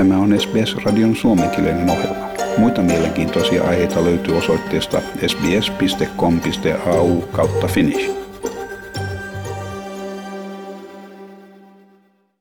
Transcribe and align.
Tämä 0.00 0.18
on 0.18 0.40
SBS-radion 0.40 1.16
suomenkielinen 1.16 1.90
ohjelma. 1.90 2.28
Muita 2.58 2.82
mielenkiintoisia 2.82 3.64
aiheita 3.64 4.04
löytyy 4.04 4.36
osoitteesta 4.36 5.00
sbs.com.au 5.26 7.20
kautta 7.20 7.66
finnish. 7.66 8.10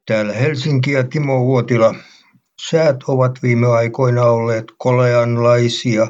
Täällä 0.05 0.33
Helsinki 0.33 0.91
ja 0.91 1.03
Timo 1.03 1.39
Huotila. 1.39 1.95
Säät 2.69 3.03
ovat 3.07 3.43
viime 3.43 3.67
aikoina 3.67 4.23
olleet 4.23 4.65
koleanlaisia 4.77 6.07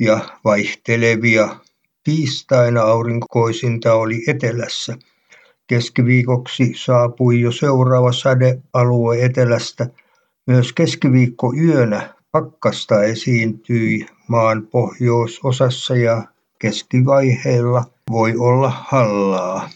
ja 0.00 0.18
vaihtelevia. 0.44 1.56
Tiistaina 2.04 2.82
aurinkoisinta 2.82 3.94
oli 3.94 4.24
etelässä. 4.28 4.96
Keskiviikoksi 5.66 6.72
saapui 6.76 7.40
jo 7.40 7.52
seuraava 7.52 8.12
sadealue 8.12 9.24
etelästä– 9.24 9.86
myös 10.46 10.72
keskiviikkoyönä 10.72 12.14
pakkasta 12.32 13.02
esiintyi 13.02 14.06
maan 14.28 14.66
pohjoisosassa 14.66 15.96
ja 15.96 16.22
keskivaiheilla 16.58 17.84
voi 18.10 18.34
olla 18.36 18.72
hallaa. 18.88 19.70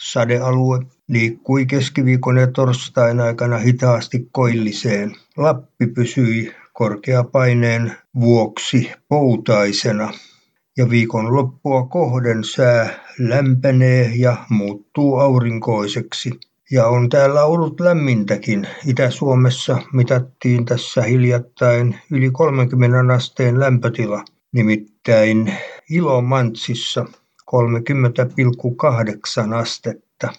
Sadealue 0.00 0.80
liikkui 1.08 1.66
keskiviikon 1.66 2.36
ja 2.36 2.46
torstain 2.46 3.20
aikana 3.20 3.58
hitaasti 3.58 4.28
koilliseen. 4.32 5.16
Lappi 5.36 5.86
pysyi 5.86 6.54
korkeapaineen 6.72 7.92
vuoksi 8.20 8.90
poutaisena 9.08 10.12
ja 10.76 10.90
viikon 10.90 11.36
loppua 11.36 11.86
kohden 11.86 12.44
sää 12.44 13.04
lämpenee 13.18 14.12
ja 14.16 14.36
muuttuu 14.50 15.16
aurinkoiseksi 15.16 16.30
ja 16.70 16.86
on 16.86 17.08
täällä 17.08 17.44
ollut 17.44 17.80
lämmintäkin. 17.80 18.68
Itä-Suomessa 18.86 19.78
mitattiin 19.92 20.64
tässä 20.64 21.02
hiljattain 21.02 21.98
yli 22.10 22.30
30 22.30 23.14
asteen 23.14 23.60
lämpötila, 23.60 24.24
nimittäin 24.52 25.54
Ilomantsissa 25.90 27.06
30,8 27.54 29.54
astetta. 29.54 30.32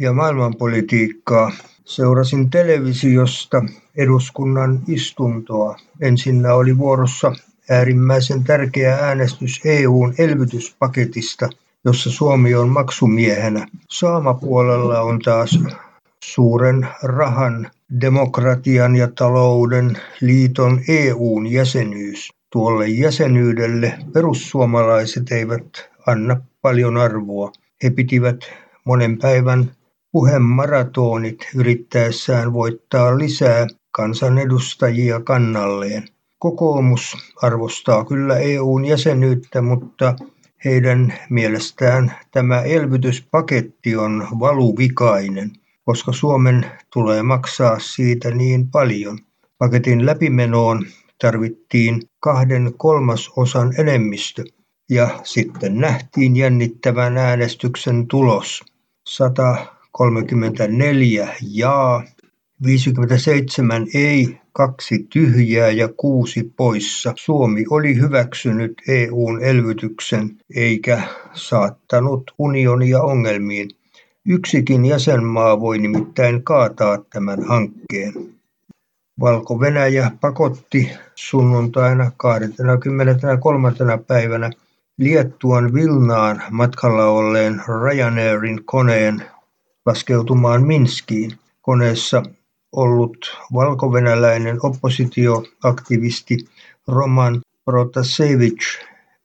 Ja 0.00 0.12
maailmanpolitiikkaa 0.12 1.52
seurasin 1.84 2.50
televisiosta 2.50 3.62
eduskunnan 3.96 4.80
istuntoa. 4.88 5.76
Ensinnä 6.00 6.54
oli 6.54 6.78
vuorossa 6.78 7.32
äärimmäisen 7.70 8.44
tärkeä 8.44 8.96
äänestys 8.96 9.60
EUn 9.64 10.14
elvytyspaketista– 10.18 11.48
jossa 11.84 12.10
Suomi 12.10 12.54
on 12.54 12.68
maksumiehenä. 12.68 13.66
Saamapuolella 13.90 15.00
on 15.00 15.18
taas 15.18 15.58
suuren 16.24 16.88
rahan, 17.02 17.70
demokratian 18.00 18.96
ja 18.96 19.08
talouden 19.18 19.98
liiton 20.20 20.80
EUn 20.88 21.46
jäsenyys. 21.46 22.28
Tuolle 22.52 22.88
jäsenyydelle 22.88 23.98
perussuomalaiset 24.12 25.32
eivät 25.32 25.90
anna 26.06 26.40
paljon 26.62 26.96
arvoa. 26.96 27.52
He 27.82 27.90
pitivät 27.90 28.40
monen 28.84 29.18
päivän 29.18 29.70
puhemaratonit 30.12 31.38
yrittäessään 31.56 32.52
voittaa 32.52 33.18
lisää 33.18 33.66
kansanedustajia 33.90 35.20
kannalleen. 35.20 36.04
Kokoomus 36.38 37.16
arvostaa 37.42 38.04
kyllä 38.04 38.38
EUn 38.38 38.84
jäsenyyttä, 38.84 39.62
mutta 39.62 40.16
heidän 40.64 41.14
mielestään 41.30 42.12
tämä 42.30 42.60
elvytyspaketti 42.60 43.96
on 43.96 44.28
valuvikainen, 44.40 45.50
koska 45.84 46.12
Suomen 46.12 46.66
tulee 46.92 47.22
maksaa 47.22 47.78
siitä 47.78 48.30
niin 48.30 48.70
paljon. 48.70 49.18
Paketin 49.58 50.06
läpimenoon 50.06 50.86
tarvittiin 51.20 52.02
kahden 52.20 52.72
kolmasosan 52.76 53.74
enemmistö 53.78 54.44
ja 54.90 55.20
sitten 55.24 55.78
nähtiin 55.78 56.36
jännittävän 56.36 57.18
äänestyksen 57.18 58.06
tulos. 58.06 58.64
134 59.08 61.36
jaa, 61.42 62.04
57 62.64 63.86
ei, 63.94 64.40
kaksi 64.52 65.06
tyhjää 65.12 65.70
ja 65.70 65.88
kuusi 65.96 66.52
poissa. 66.56 67.12
Suomi 67.16 67.64
oli 67.70 67.96
hyväksynyt 67.96 68.82
EUn 68.88 69.44
elvytyksen 69.44 70.36
eikä 70.54 71.02
saattanut 71.32 72.30
unionia 72.38 73.02
ongelmiin. 73.02 73.70
Yksikin 74.26 74.84
jäsenmaa 74.84 75.60
voi 75.60 75.78
nimittäin 75.78 76.42
kaataa 76.42 76.98
tämän 76.98 77.44
hankkeen. 77.44 78.12
Valko-Venäjä 79.20 80.10
pakotti 80.20 80.90
sunnuntaina 81.14 82.10
23. 82.16 83.72
päivänä 84.06 84.50
Liettuan 84.98 85.74
Vilnaan 85.74 86.42
matkalla 86.50 87.06
olleen 87.06 87.62
Ryanairin 87.68 88.64
koneen 88.64 89.22
laskeutumaan 89.86 90.66
Minskiin. 90.66 91.32
Koneessa 91.62 92.22
ollut 92.76 93.36
valkovenäläinen 93.54 94.58
oppositioaktivisti 94.62 96.38
Roman 96.88 97.40
Protasevich 97.64 98.66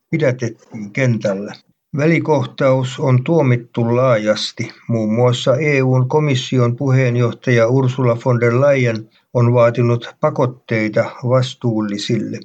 pidätettiin 0.10 0.92
kentällä. 0.92 1.54
Välikohtaus 1.98 3.00
on 3.00 3.24
tuomittu 3.24 3.96
laajasti. 3.96 4.72
Muun 4.88 5.14
muassa 5.14 5.58
EUn 5.58 6.10
komission 6.10 6.76
puheenjohtaja 6.76 7.68
Ursula 7.68 8.18
von 8.26 8.40
der 8.40 8.62
Leyen 8.62 9.10
on 9.34 9.54
vaatinut 9.54 10.16
pakotteita 10.20 11.12
vastuullisille. 11.24 12.40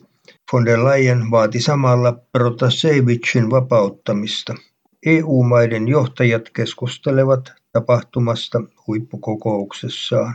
Von 0.53 0.65
der 0.65 0.84
Leyen 0.84 1.31
vaati 1.31 1.60
samalla 1.60 2.12
Protasevichin 2.32 3.50
vapauttamista. 3.50 4.54
EU-maiden 5.06 5.88
johtajat 5.88 6.50
keskustelevat 6.50 7.53
tapahtumasta 7.72 8.62
huippukokouksessaan. 8.86 10.34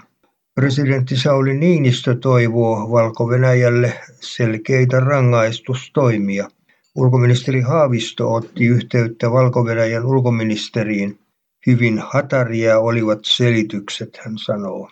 Presidentti 0.59 1.17
Sauli 1.17 1.53
Niinistö 1.53 2.15
toivoo 2.15 2.91
Valko-Venäjälle 2.91 3.93
selkeitä 4.19 4.99
rangaistustoimia. 4.99 6.49
Ulkoministeri 6.95 7.61
Haavisto 7.61 8.33
otti 8.33 8.65
yhteyttä 8.65 9.31
Valko-Venäjän 9.31 10.05
ulkoministeriin. 10.05 11.19
Hyvin 11.67 12.03
hataria 12.07 12.79
olivat 12.79 13.19
selitykset, 13.23 14.19
hän 14.25 14.37
sanoo. 14.37 14.89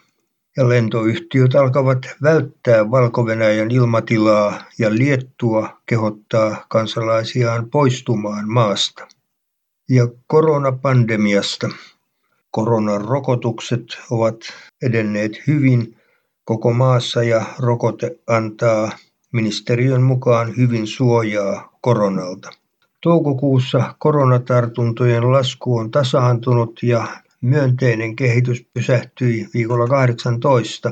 Ja 0.58 0.70
lentoyhtiöt 0.70 1.56
alkavat 1.56 2.06
välttää 2.24 2.92
Valko-Venäjän 2.92 3.72
ilmatilaa 3.72 4.62
ja 4.80 4.96
Liettua 4.96 5.82
kehottaa 5.86 6.66
kansalaisiaan 6.70 7.70
poistumaan 7.70 8.50
maasta. 8.50 9.08
Ja 9.90 10.08
koronapandemiasta. 10.28 11.70
Koronarokotukset 12.52 13.84
ovat 14.12 14.38
edenneet 14.82 15.32
hyvin 15.48 15.98
koko 16.46 16.74
maassa 16.74 17.24
ja 17.24 17.46
rokote 17.60 18.20
antaa 18.28 18.92
ministeriön 19.34 20.02
mukaan 20.02 20.58
hyvin 20.58 20.88
suojaa 20.88 21.78
koronalta. 21.82 22.50
Toukokuussa 23.02 23.96
koronatartuntojen 24.00 25.32
lasku 25.32 25.78
on 25.78 25.92
tasaantunut 25.92 26.84
ja 26.84 27.08
myönteinen 27.42 28.16
kehitys 28.16 28.66
pysähtyi 28.74 29.48
viikolla 29.54 29.88
18. 29.88 30.92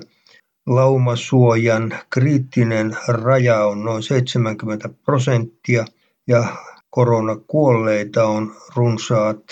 Laumasuojan 0.67 1.93
kriittinen 2.09 2.97
raja 3.07 3.65
on 3.65 3.83
noin 3.83 4.03
70 4.03 4.89
prosenttia 5.05 5.85
ja 6.27 6.55
koronakuolleita 6.89 8.25
on 8.25 8.55
runsaat 8.75 9.43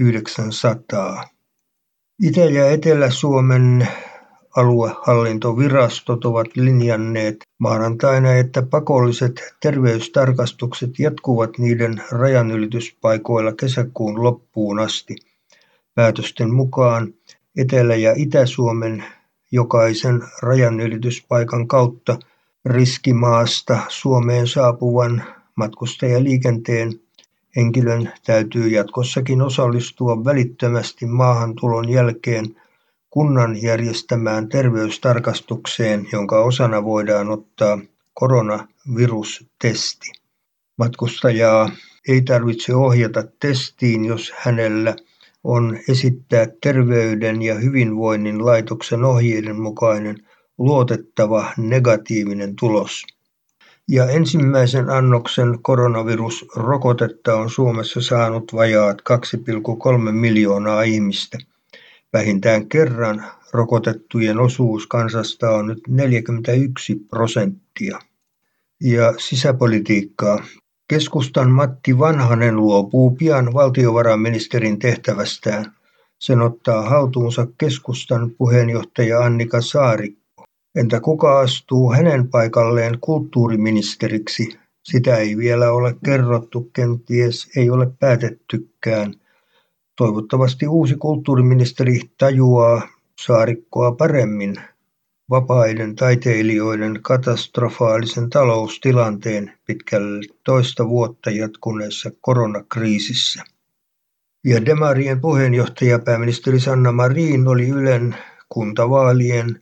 900. 0.00 1.24
Itä- 2.22 2.40
ja 2.40 2.70
Etelä-Suomen 2.70 3.88
aluehallintovirastot 4.56 6.24
ovat 6.24 6.46
linjanneet 6.56 7.36
maanantaina, 7.58 8.32
että 8.32 8.62
pakolliset 8.62 9.54
terveystarkastukset 9.60 10.98
jatkuvat 10.98 11.58
niiden 11.58 12.02
rajanylityspaikoilla 12.10 13.52
kesäkuun 13.52 14.22
loppuun 14.22 14.78
asti. 14.78 15.16
Päätösten 15.94 16.54
mukaan 16.54 17.14
Etelä- 17.56 17.96
ja 17.96 18.12
Itä-Suomen 18.16 19.04
jokaisen 19.52 20.22
rajanylityspaikan 20.42 21.68
kautta 21.68 22.18
riskimaasta 22.64 23.78
Suomeen 23.88 24.46
saapuvan 24.46 25.24
matkustajaliikenteen 25.56 26.92
Henkilön 27.56 28.12
täytyy 28.26 28.68
jatkossakin 28.68 29.42
osallistua 29.42 30.24
välittömästi 30.24 31.06
maahantulon 31.06 31.88
jälkeen 31.88 32.56
kunnan 33.10 33.62
järjestämään 33.62 34.48
terveystarkastukseen, 34.48 36.08
jonka 36.12 36.44
osana 36.44 36.84
voidaan 36.84 37.30
ottaa 37.30 37.78
koronavirustesti. 38.14 40.12
Matkustajaa 40.78 41.70
ei 42.08 42.22
tarvitse 42.22 42.74
ohjata 42.74 43.24
testiin, 43.40 44.04
jos 44.04 44.32
hänellä 44.36 44.96
on 45.44 45.78
esittää 45.88 46.46
Terveyden 46.62 47.42
ja 47.42 47.54
hyvinvoinnin 47.54 48.46
laitoksen 48.46 49.04
ohjeiden 49.04 49.60
mukainen 49.60 50.16
luotettava 50.58 51.52
negatiivinen 51.56 52.56
tulos. 52.56 53.02
Ja 53.92 54.10
ensimmäisen 54.10 54.90
annoksen 54.90 55.58
koronavirusrokotetta 55.62 57.34
on 57.34 57.50
Suomessa 57.50 58.00
saanut 58.00 58.52
vajaat 58.54 59.02
2,3 59.10 60.12
miljoonaa 60.12 60.82
ihmistä. 60.82 61.38
Vähintään 62.12 62.68
kerran 62.68 63.24
rokotettujen 63.52 64.38
osuus 64.38 64.86
kansasta 64.86 65.50
on 65.50 65.66
nyt 65.66 65.78
41 65.88 66.94
prosenttia. 66.94 67.98
Ja 68.80 69.14
sisäpolitiikkaa. 69.18 70.44
Keskustan 70.88 71.50
Matti 71.50 71.98
Vanhanen 71.98 72.56
luopuu 72.56 73.10
pian 73.10 73.54
valtiovarainministerin 73.54 74.78
tehtävästään. 74.78 75.72
Sen 76.18 76.40
ottaa 76.40 76.88
haltuunsa 76.88 77.46
keskustan 77.58 78.30
puheenjohtaja 78.30 79.20
Annika 79.20 79.60
Saarikko. 79.60 80.19
Entä 80.74 81.00
kuka 81.00 81.40
astuu 81.40 81.92
hänen 81.92 82.28
paikalleen 82.28 82.98
kulttuuriministeriksi? 83.00 84.58
Sitä 84.82 85.16
ei 85.16 85.36
vielä 85.36 85.72
ole 85.72 85.96
kerrottu, 86.04 86.70
kenties 86.72 87.48
ei 87.56 87.70
ole 87.70 87.92
päätettykään. 88.00 89.14
Toivottavasti 89.96 90.66
uusi 90.66 90.94
kulttuuriministeri 90.94 92.00
tajuaa 92.18 92.88
Saarikkoa 93.20 93.92
paremmin 93.92 94.56
vapaiden 95.30 95.96
taiteilijoiden 95.96 96.98
katastrofaalisen 97.02 98.30
taloustilanteen 98.30 99.52
pitkälle 99.66 100.26
toista 100.44 100.88
vuotta 100.88 101.30
jatkuneessa 101.30 102.10
koronakriisissä. 102.20 103.42
Ja 104.44 104.66
Demarien 104.66 105.20
puheenjohtaja 105.20 105.98
pääministeri 105.98 106.60
Sanna 106.60 106.92
Marin 106.92 107.48
oli 107.48 107.68
Ylen 107.68 108.16
kuntavaalien 108.48 109.60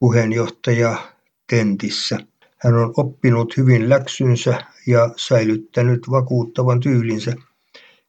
puheenjohtaja 0.00 0.96
Tentissä. 1.50 2.18
Hän 2.58 2.74
on 2.74 2.94
oppinut 2.96 3.56
hyvin 3.56 3.88
läksynsä 3.88 4.58
ja 4.86 5.10
säilyttänyt 5.16 6.10
vakuuttavan 6.10 6.80
tyylinsä. 6.80 7.32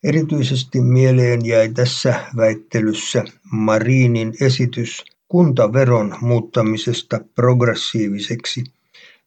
Erityisesti 0.03 0.81
mieleen 0.81 1.45
jäi 1.45 1.69
tässä 1.69 2.19
väittelyssä 2.37 3.23
Marinin 3.51 4.33
esitys 4.41 5.03
kuntaveron 5.27 6.15
muuttamisesta 6.21 7.19
progressiiviseksi. 7.35 8.63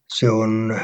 Se 0.07 0.29
on 0.29 0.79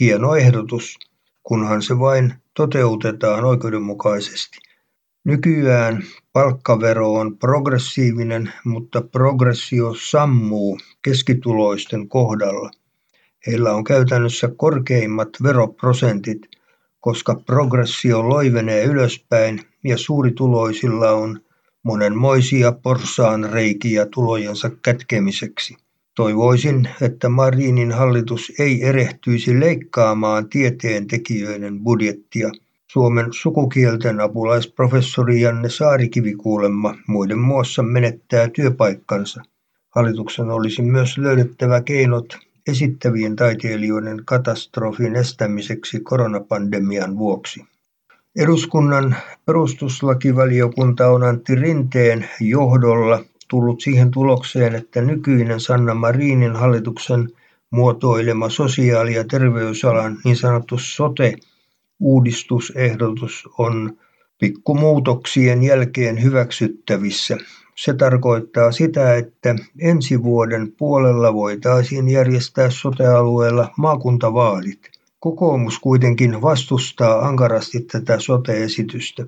hieno 0.00 0.36
ehdotus, 0.36 0.98
kunhan 1.42 1.82
se 1.82 1.98
vain 1.98 2.34
toteutetaan 2.54 3.44
oikeudenmukaisesti. 3.44 4.58
Nykyään 5.24 6.02
palkkavero 6.32 7.12
on 7.12 7.38
progressiivinen, 7.38 8.52
mutta 8.64 9.02
progressio 9.02 9.94
sammuu 10.10 10.78
keskituloisten 11.02 12.08
kohdalla. 12.08 12.70
Heillä 13.46 13.72
on 13.72 13.84
käytännössä 13.84 14.48
korkeimmat 14.56 15.28
veroprosentit, 15.42 16.38
koska 17.00 17.34
progressio 17.46 18.28
loivenee 18.28 18.84
ylöspäin 18.84 19.60
ja 19.84 19.98
suurituloisilla 19.98 21.10
on 21.10 21.40
monenmoisia 21.82 22.72
reikiä 23.52 24.06
tulojensa 24.06 24.70
kätkemiseksi. 24.82 25.76
Toivoisin, 26.14 26.88
että 27.02 27.28
Marinin 27.28 27.92
hallitus 27.92 28.52
ei 28.58 28.82
erehtyisi 28.82 29.60
leikkaamaan 29.60 30.48
tieteen 30.48 31.06
tekijöiden 31.06 31.80
budjettia. 31.80 32.50
Suomen 32.94 33.32
sukukielten 33.32 34.20
apulaisprofessori 34.20 35.40
Janne 35.40 35.68
Saarikivi 35.68 36.34
kuulemma 36.34 36.94
muiden 37.06 37.38
muassa 37.38 37.82
menettää 37.82 38.48
työpaikkansa. 38.48 39.42
Hallituksen 39.90 40.50
olisi 40.50 40.82
myös 40.82 41.18
löydettävä 41.18 41.80
keinot 41.80 42.38
esittävien 42.68 43.36
taiteilijoiden 43.36 44.22
katastrofin 44.24 45.16
estämiseksi 45.16 46.00
koronapandemian 46.00 47.18
vuoksi. 47.18 47.64
Eduskunnan 48.36 49.16
perustuslakivaliokunta 49.46 51.08
on 51.08 51.22
Antti 51.22 51.54
Rinteen 51.54 52.28
johdolla 52.40 53.24
tullut 53.48 53.80
siihen 53.80 54.10
tulokseen, 54.10 54.74
että 54.74 55.00
nykyinen 55.00 55.60
Sanna 55.60 55.94
Marinin 55.94 56.56
hallituksen 56.56 57.28
muotoilema 57.70 58.48
sosiaali- 58.48 59.14
ja 59.14 59.24
terveysalan 59.24 60.16
niin 60.24 60.36
sanottu 60.36 60.78
sote-uudistusehdotus 62.04 63.48
on 63.58 63.96
pikkumuutoksien 64.38 65.62
jälkeen 65.62 66.22
hyväksyttävissä. 66.22 67.36
Se 67.76 67.94
tarkoittaa 67.94 68.72
sitä, 68.72 69.14
että 69.14 69.54
ensi 69.80 70.22
vuoden 70.22 70.72
puolella 70.72 71.34
voitaisiin 71.34 72.08
järjestää 72.08 72.70
sote-alueella 72.70 73.70
maakuntavaalit. 73.76 74.90
Kokoomus 75.20 75.78
kuitenkin 75.78 76.42
vastustaa 76.42 77.26
ankarasti 77.26 77.80
tätä 77.80 78.18
sote-esitystä. 78.20 79.26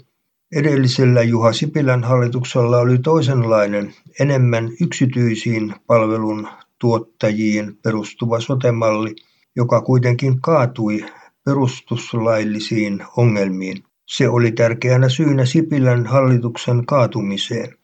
Edellisellä 0.57 1.23
Juha 1.23 1.53
Sipilän 1.53 2.05
hallituksella 2.05 2.79
oli 2.79 2.99
toisenlainen, 2.99 3.95
enemmän 4.21 4.71
yksityisiin 4.81 5.75
palvelun 5.87 6.49
tuottajiin 6.79 7.79
perustuva 7.83 8.41
sotemalli, 8.41 9.15
joka 9.57 9.81
kuitenkin 9.81 10.41
kaatui 10.41 11.05
perustuslaillisiin 11.47 13.05
ongelmiin. 13.17 13.85
Se 14.07 14.29
oli 14.29 14.53
tärkeänä 14.53 15.09
syynä 15.09 15.45
Sipilän 15.45 16.07
hallituksen 16.07 16.87
kaatumiseen. 16.87 17.77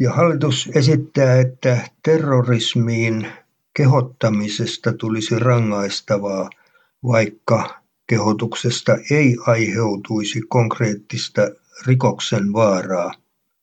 Ja 0.00 0.12
hallitus 0.12 0.70
esittää, 0.74 1.40
että 1.40 1.88
terrorismiin 2.02 3.26
kehottamisesta 3.74 4.92
tulisi 4.92 5.38
rangaistavaa– 5.38 6.50
vaikka 7.06 7.80
kehotuksesta 8.06 8.92
ei 9.10 9.36
aiheutuisi 9.46 10.40
konkreettista 10.48 11.42
rikoksen 11.86 12.52
vaaraa. 12.52 13.12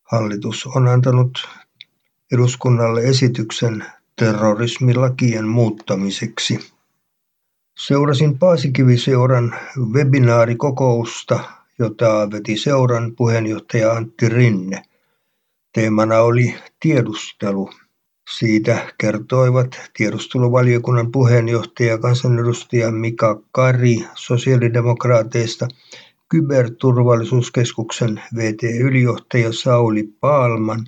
Hallitus 0.03 0.65
on 0.65 0.87
antanut 0.87 1.47
eduskunnalle 2.33 3.01
esityksen 3.01 3.85
terrorismilakien 4.15 5.47
muuttamiseksi. 5.47 6.71
Seurasin 7.87 8.39
Paasikivi-seuran 8.39 9.55
webinaarikokousta, 9.93 11.39
jota 11.79 12.27
veti 12.31 12.57
seuran 12.57 13.15
puheenjohtaja 13.15 13.91
Antti 13.91 14.29
Rinne. 14.29 14.81
Teemana 15.73 16.19
oli 16.19 16.55
tiedustelu. 16.79 17.69
Siitä 18.37 18.93
kertoivat 18.97 19.81
tiedusteluvaliokunnan 19.97 21.11
puheenjohtaja 21.11 21.97
kansanedustaja 21.97 22.91
Mika 22.91 23.41
Kari 23.51 23.97
sosiaalidemokraateista, 24.15 25.67
Kyberturvallisuuskeskuksen 26.29 28.21
VT-ylijohtaja 28.35 29.53
Sauli 29.53 30.03
Paalman 30.19 30.85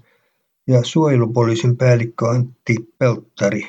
ja 0.67 0.83
suojelupoliisin 0.83 1.77
päällikkö 1.77 2.29
Antti 2.29 2.75
Pelttari. 2.97 3.67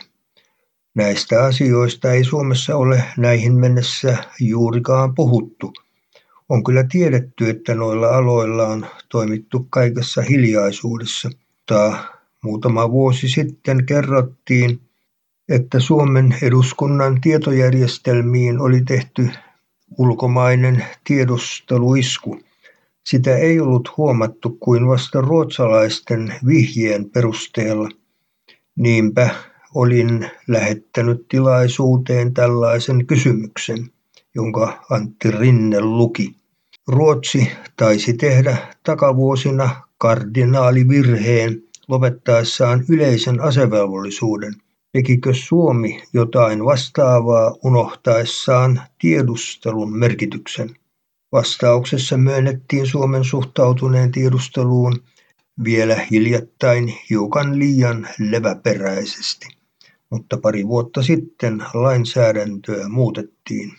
Näistä 0.95 1.45
asioista 1.45 2.13
ei 2.13 2.25
Suomessa 2.25 2.77
ole 2.77 3.05
näihin 3.17 3.55
mennessä 3.55 4.17
juurikaan 4.41 5.15
puhuttu. 5.15 5.73
On 6.49 6.65
kyllä 6.65 6.85
tiedetty, 6.85 7.51
että 7.51 7.75
noilla 7.75 8.09
aloilla 8.09 8.67
on 8.67 8.87
toimittu 9.09 9.67
kaikessa 9.71 10.23
hiljaisuudessa, 10.23 11.29
mutta 11.29 12.05
Muutama 12.45 12.91
vuosi 12.91 13.29
sitten 13.29 13.87
kerrottiin, 13.87 14.81
että 15.49 15.81
Suomen 15.81 16.37
eduskunnan 16.43 17.21
tietojärjestelmiin 17.21 18.61
oli 18.61 18.83
tehty 18.83 19.31
ulkomainen 19.99 20.85
tiedusteluisku. 21.05 22.41
Sitä 23.05 23.37
ei 23.37 23.61
ollut 23.61 23.97
huomattu 23.97 24.57
kuin 24.61 24.89
vasta 24.89 25.21
ruotsalaisten 25.21 26.35
vihjeen 26.47 27.11
perusteella. 27.11 27.89
Niinpä 28.77 29.31
olin 29.75 30.31
lähettänyt 30.49 31.29
tilaisuuteen 31.29 32.35
tällaisen 32.35 33.07
kysymyksen, 33.07 33.91
jonka 34.35 34.85
Antti 34.91 35.31
Rinne 35.31 35.81
luki. 35.81 36.37
Ruotsi 36.89 37.51
taisi 37.77 38.15
tehdä 38.15 38.57
takavuosina 38.83 39.83
kardinaalivirheen 39.99 41.63
lopettaessaan 41.89 42.85
yleisen 42.89 43.41
asevelvollisuuden, 43.41 44.55
tekikö 44.93 45.35
Suomi 45.35 46.03
jotain 46.13 46.65
vastaavaa 46.65 47.57
unohtaessaan 47.65 48.83
tiedustelun 48.99 49.99
merkityksen? 49.99 50.77
Vastauksessa 51.33 52.17
myönnettiin 52.17 52.87
Suomen 52.87 53.25
suhtautuneen 53.25 54.13
tiedusteluun 54.13 55.03
vielä 55.65 55.97
hiljattain 56.11 56.95
hiukan 57.11 57.59
liian 57.59 58.09
leväperäisesti, 58.19 59.47
mutta 60.15 60.37
pari 60.37 60.67
vuotta 60.67 61.03
sitten 61.03 61.65
lainsäädäntöä 61.75 62.89
muutettiin. 62.89 63.73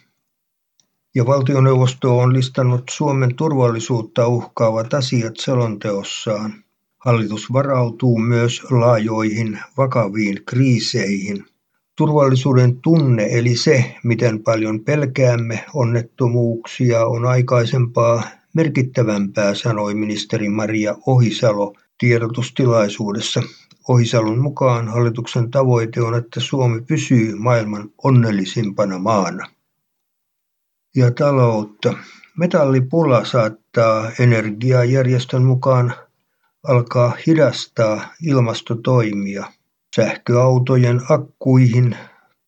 Ja 1.15 1.25
valtioneuvosto 1.25 2.17
on 2.17 2.33
listannut 2.33 2.83
Suomen 2.89 3.35
turvallisuutta 3.35 4.27
uhkaavat 4.27 4.93
asiat 4.93 5.33
selonteossaan. 5.37 6.53
Hallitus 6.97 7.53
varautuu 7.53 8.17
myös 8.17 8.63
laajoihin 8.71 9.59
vakaviin 9.77 10.45
kriiseihin. 10.45 11.45
Turvallisuuden 11.95 12.81
tunne 12.81 13.27
eli 13.31 13.55
se, 13.55 13.95
miten 14.03 14.43
paljon 14.43 14.79
pelkäämme 14.79 15.65
onnettomuuksia, 15.73 17.05
on 17.05 17.25
aikaisempaa 17.25 18.23
merkittävämpää, 18.53 19.53
sanoi 19.53 19.95
ministeri 19.95 20.49
Maria 20.49 20.95
Ohisalo 21.07 21.73
tiedotustilaisuudessa. 21.97 23.41
Ohisalon 23.89 24.39
mukaan 24.39 24.87
hallituksen 24.87 25.51
tavoite 25.51 26.01
on, 26.01 26.15
että 26.15 26.39
Suomi 26.39 26.81
pysyy 26.81 27.35
maailman 27.35 27.89
onnellisimpana 28.03 28.99
maana. 28.99 29.47
Ja 30.95 31.11
taloutta. 31.11 31.93
Metallipula 32.37 33.25
saattaa 33.25 34.11
energiajärjestön 34.19 35.43
mukaan 35.43 35.93
alkaa 36.67 37.17
hidastaa 37.27 38.13
ilmastotoimia. 38.23 39.45
Sähköautojen 39.95 41.01
akkuihin, 41.09 41.97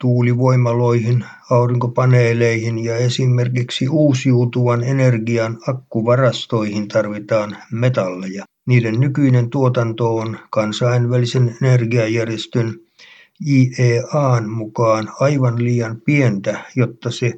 tuulivoimaloihin, 0.01 1.25
aurinkopaneeleihin 1.49 2.83
ja 2.83 2.97
esimerkiksi 2.97 3.89
uusiutuvan 3.89 4.83
energian 4.83 5.57
akkuvarastoihin 5.67 6.87
tarvitaan 6.87 7.57
metalleja. 7.71 8.45
Niiden 8.67 8.99
nykyinen 8.99 9.49
tuotanto 9.49 10.15
on 10.15 10.39
kansainvälisen 10.49 11.57
energiajärjestön 11.61 12.79
IEAn 13.47 14.49
mukaan 14.49 15.11
aivan 15.19 15.63
liian 15.63 16.01
pientä, 16.01 16.65
jotta 16.75 17.11
se 17.11 17.33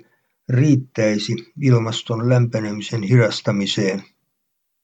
riittäisi 0.50 1.36
ilmaston 1.62 2.30
lämpenemisen 2.30 3.04
hidastamiseen. 3.04 4.04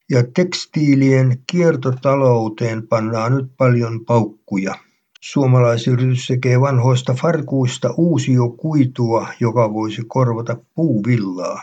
Ja 0.10 0.24
tekstiilien 0.34 1.40
kiertotalouteen 1.52 2.88
pannaan 2.88 3.36
nyt 3.36 3.52
paljon 3.58 4.06
paukkuja. 4.06 4.76
Suomalaisyritys 5.22 6.28
tekee 6.28 6.62
vanhoista 6.62 7.14
farkuista 7.14 7.94
uusiokuitua, 7.98 9.28
joka 9.40 9.74
voisi 9.74 10.02
korvata 10.08 10.58
puuvillaa. 10.76 11.62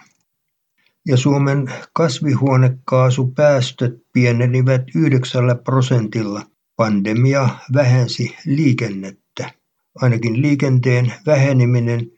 Ja 1.07 1.17
Suomen 1.17 1.73
kasvihuonekaasupäästöt 1.93 3.95
pienenivät 4.13 4.83
yhdeksällä 4.95 5.55
prosentilla. 5.55 6.43
Pandemia 6.77 7.49
vähensi 7.75 8.37
liikennettä. 8.47 9.51
Ainakin 9.95 10.43
liikenteen 10.43 11.13
väheneminen 11.27 12.11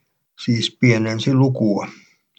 siis 0.44 0.76
pienensi 0.80 1.34
lukua. 1.34 1.88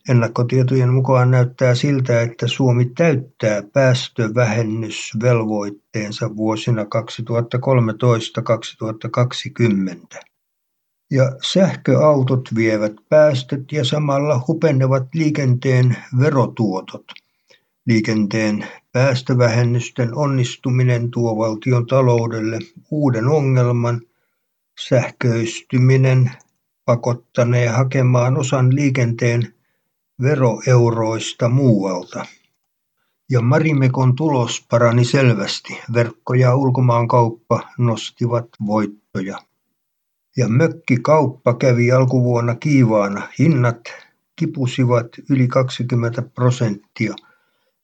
Ennakkotietojen 0.10 0.94
mukaan 0.94 1.32
näyttää 1.32 1.76
siltä, 1.76 2.22
että 2.22 2.48
Suomi 2.48 2.86
täyttää 2.86 3.64
päästövähennysvelvoitteensa 3.74 6.36
vuosina 6.36 6.84
2013-2020. 6.84 6.88
Ja 11.12 11.32
sähköautot 11.54 12.50
vievät 12.56 12.94
päästöt 13.10 13.72
ja 13.72 13.86
samalla 13.86 14.44
hupenevat 14.48 15.08
liikenteen 15.14 15.98
verotuotot. 16.20 17.06
Liikenteen 17.86 18.68
päästövähennysten 18.92 20.16
onnistuminen 20.18 21.12
tuo 21.12 21.38
valtion 21.38 21.86
taloudelle 21.86 22.60
uuden 22.92 23.28
ongelman. 23.28 24.02
Sähköistyminen 24.88 26.32
pakottanee 26.86 27.68
hakemaan 27.68 28.38
osan 28.38 28.76
liikenteen 28.76 29.54
veroeuroista 30.22 31.50
muualta. 31.50 32.26
Ja 33.30 33.42
Marimekon 33.42 34.16
tulos 34.16 34.66
parani 34.70 35.06
selvästi. 35.06 35.82
Verkko- 35.94 36.34
ja 36.34 36.56
ulkomaankauppa 36.56 37.62
nostivat 37.78 38.48
voittoja. 38.66 39.38
Ja 40.38 40.48
mökkikauppa 40.48 41.54
kävi 41.54 41.92
alkuvuonna 41.92 42.56
kiivaana. 42.56 43.28
Hinnat 43.40 43.80
kipusivat 44.36 45.08
yli 45.30 45.48
20 45.48 46.22
prosenttia. 46.22 47.14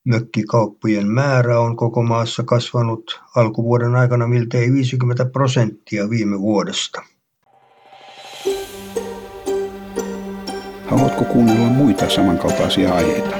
Mökkikauppojen 0.03 1.07
määrä 1.07 1.59
on 1.59 1.75
koko 1.75 2.03
maassa 2.03 2.43
kasvanut 2.43 3.21
alkuvuoden 3.35 3.95
aikana 3.95 4.27
miltei 4.27 4.71
50 4.71 5.25
prosenttia 5.25 6.09
viime 6.09 6.39
vuodesta. 6.39 7.01
Haluatko 10.85 11.25
kuunnella 11.25 11.67
muita 11.67 12.09
samankaltaisia 12.09 12.93
aiheita? 12.93 13.37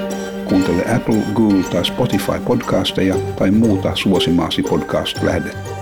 Kuuntele 0.48 0.94
Apple, 0.96 1.22
Google 1.34 1.62
tai 1.62 1.84
Spotify 1.84 2.40
podcasteja 2.46 3.14
tai 3.38 3.50
muuta 3.50 3.96
suosimaasi 3.96 4.62
podcast-lähdettä. 4.62 5.81